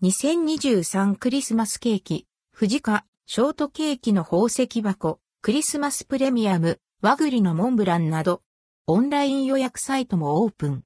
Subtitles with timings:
[0.00, 8.42] 2023クリスマスケーキ、藤カ、ショートケーキの宝石箱、クリスマスプレミアム、和栗のモンブランなど、
[8.86, 10.84] オンライン予約サイトもオープン。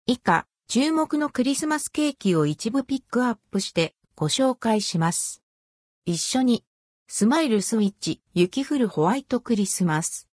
[0.06, 5.42] 以下、注目のクリスマスケーキを一部ピックアップしてご紹介します。
[6.06, 6.64] 一緒に
[7.14, 10.30] スマイルスイッチ、雪降るホワイトクリスマス。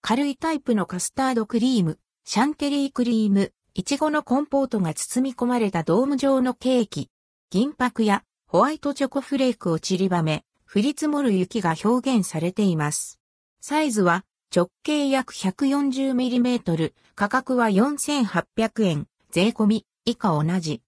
[0.00, 7.08] 軽いタイプのカスタードクリーム、シャンテリークリーム、いちごのコンポートが包み込まれたドーム状のケーキ。
[7.50, 13.20] 銀箔やホワイトチョコフレークを散りばめ、降り積もる雪が表現されています。
[13.60, 20.82] サイズは直径約 140mm、価格は4800円、税込み、以下同じ。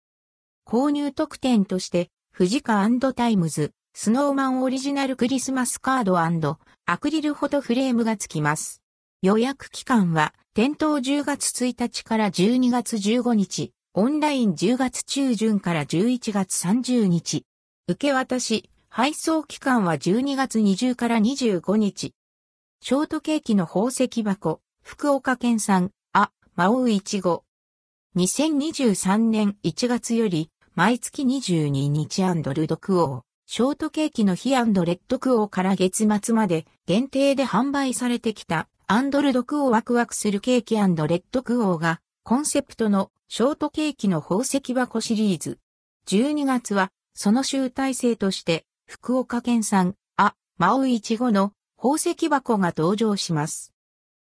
[0.66, 2.84] 購入特典として、富士カ
[3.14, 6.18] タイムズ、スノーマンオリジナルクリスマスカード
[6.86, 8.80] アクリルフォトフレームが付きます。
[9.20, 17.44] 予約期間は店頭10月1日から12月15日、オンライン10月中旬から11月30日。
[17.88, 22.14] 受け渡し、配送期間は12月20から25日。
[22.80, 27.44] ショートケーキの宝石箱、福岡県産、あ、マオウイチゴ。
[28.16, 32.22] 2023年1月より、毎月22日
[32.54, 33.29] ルドクオー。
[33.52, 45.58] ショートケーキのヒレッドクオーから月末まで限定で販売されてきたアンドルドクオーワクワクするケーキレッドクオーがコンセプトのショートケーキの宝石箱シリーズ。
[46.06, 53.74] 12月はその集大成として福岡県産あ、マオイチゴの宝石箱が登場します。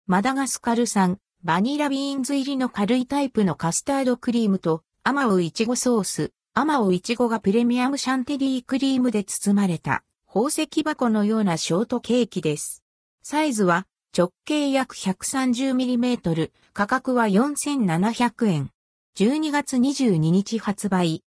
[0.07, 12.83] マダガスカル産バニラビーンズ入りの軽いタイプのカスタードクリームとアマオイチゴソース、アマオイチゴがプレミアムシャンティリークリームで包まれた宝石箱のようなショートケーキです。
[13.23, 18.71] サイズは直径約 130mm、価格は4700円。
[19.15, 21.23] 12月22日発売。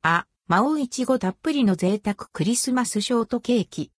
[0.00, 3.92] あまおう苺たっぷりの贅沢クリスマスショートケーキ。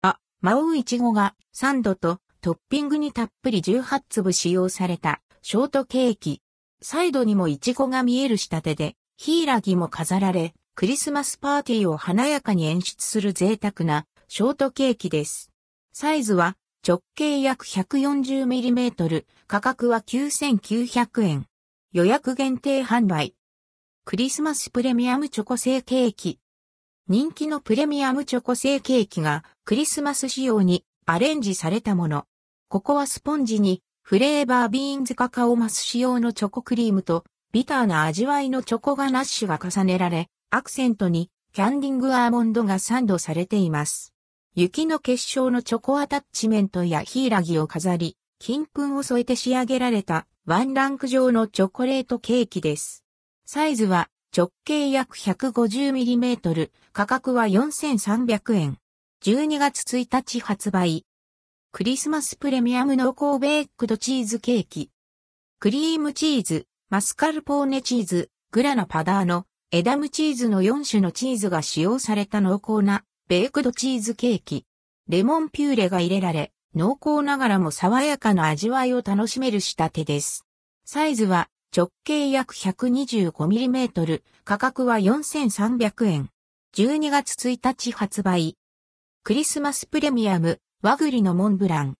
[0.00, 6.40] あ、マオイチゴがサンドとトッピングにたっぷり18粒使用されたショートケーキ。
[6.80, 15.50] サイドにもイチゴが見える仕立てでヒイラギも飾られ、クリスマスパーティーを華やかに演出する贅沢なショートケーキです。
[15.92, 16.56] サイズは
[16.86, 21.46] 直径約 140mm、価格は9900円。
[21.92, 23.34] 予約限定販売。
[24.04, 26.38] クリスマスプレミアムチョコ製ケーキ。
[27.08, 32.26] 人気のプレミアムチョコ製ケーキがクリスマス仕様にアレンジされたもの。
[32.68, 37.24] ここはスポンジにフレーバービーンズカカオマス仕様のチョコクリームと
[37.56, 44.12] ビターな味わいのチョコガナッシュが重ねられ、アクセントにキャンディングアーモンドがサンドされています。
[44.54, 53.06] 雪の結晶のチョコアタッチメントやヒイラギを飾り、金粉を添えて仕上げられたワンランク状のチョコレートケーキです。
[53.46, 58.78] サイズは直径約 150mm、価格は4300円。
[59.24, 61.06] 12月1日発売。
[61.72, 64.90] クリスマスプレミアム濃厚ベークドチーズケーキ。
[65.58, 74.66] クリームチーズ、マスカルポーネチーズ、グラナパダーノ、エダムチーズの4種のチーズが使用された濃厚なベークドチーズケーキ。
[75.08, 80.46] レモンピューレが入れられ、濃厚ながらも爽やかな味わいを楽しめる仕立てです。
[80.84, 86.30] サイズは直径約 125mm、価格は4300円。
[86.76, 88.56] 12月1日発売。
[89.24, 91.96] クリスマスプレミアム、和栗のモンブラン。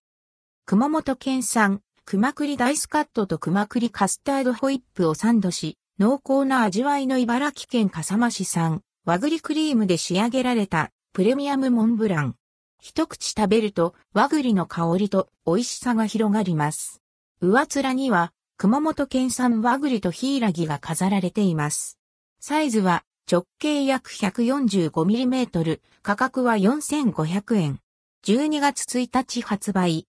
[0.65, 12.37] 熊本県産、熊栗ダイスカットと熊栗カスタードホイップをサンドし、濃厚な味わいの茨城県笠間市産、和栗クリームで仕上げられたプレミアムモンブラン。
[12.81, 17.03] 一口食べると和栗の香りと美味しさが広がります。
[17.41, 21.99] 上面には熊本県産和栗とヒイラギが飾られています。
[22.39, 27.81] サイズは直径約 145mm、価格は4500円。
[28.25, 30.07] 12月1日発売。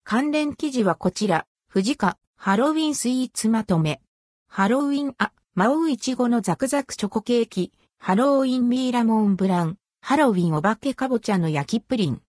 [0.05, 4.01] 関連記事はこちら、富士カ、ハロウィンスイーツまとめ。
[4.49, 12.19] ハロウィンあ、マオイチゴのザクザクチョコケーキ、ハロウィンミーラモンブラン、ハロウィンお化けかぼちゃの焼きプリン。